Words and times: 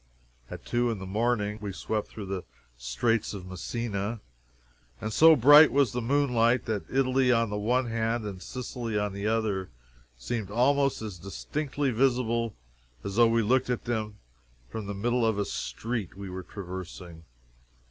At 0.49 0.65
two 0.65 0.89
in 0.89 0.97
the 0.97 1.05
morning 1.05 1.59
we 1.61 1.71
swept 1.71 2.07
through 2.07 2.25
the 2.25 2.43
Straits 2.75 3.35
of 3.35 3.45
Messina, 3.45 4.19
and 4.99 5.13
so 5.13 5.35
bright 5.35 5.71
was 5.71 5.91
the 5.91 6.01
moonlight 6.01 6.65
that 6.65 6.89
Italy 6.89 7.31
on 7.31 7.51
the 7.51 7.59
one 7.59 7.85
hand 7.85 8.25
and 8.25 8.41
Sicily 8.41 8.97
on 8.97 9.13
the 9.13 9.27
other 9.27 9.69
seemed 10.17 10.49
almost 10.49 11.03
as 11.03 11.19
distinctly 11.19 11.91
visible 11.91 12.55
as 13.03 13.17
though 13.17 13.27
we 13.27 13.43
looked 13.43 13.69
at 13.69 13.85
them 13.85 14.17
from 14.71 14.87
the 14.87 14.95
middle 14.95 15.23
of 15.23 15.37
a 15.37 15.45
street 15.45 16.17
we 16.17 16.31
were 16.31 16.41
traversing. 16.41 17.23